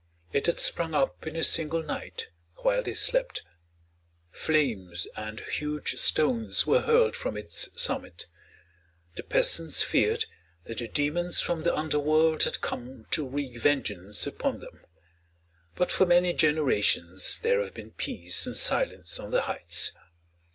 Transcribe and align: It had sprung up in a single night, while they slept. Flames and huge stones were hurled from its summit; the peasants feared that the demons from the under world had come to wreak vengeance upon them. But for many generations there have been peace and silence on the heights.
It 0.33 0.47
had 0.47 0.59
sprung 0.59 0.95
up 0.95 1.27
in 1.27 1.35
a 1.35 1.43
single 1.43 1.83
night, 1.83 2.29
while 2.63 2.81
they 2.81 2.95
slept. 2.95 3.43
Flames 4.31 5.05
and 5.15 5.39
huge 5.41 5.99
stones 5.99 6.65
were 6.65 6.81
hurled 6.81 7.15
from 7.15 7.37
its 7.37 7.69
summit; 7.79 8.25
the 9.13 9.21
peasants 9.21 9.83
feared 9.83 10.25
that 10.63 10.79
the 10.79 10.87
demons 10.87 11.39
from 11.41 11.61
the 11.61 11.75
under 11.77 11.99
world 11.99 12.41
had 12.45 12.61
come 12.61 13.05
to 13.11 13.27
wreak 13.27 13.57
vengeance 13.59 14.25
upon 14.25 14.59
them. 14.59 14.83
But 15.75 15.91
for 15.91 16.07
many 16.07 16.33
generations 16.33 17.37
there 17.43 17.61
have 17.61 17.75
been 17.75 17.91
peace 17.91 18.47
and 18.47 18.57
silence 18.57 19.19
on 19.19 19.29
the 19.29 19.41
heights. 19.41 19.91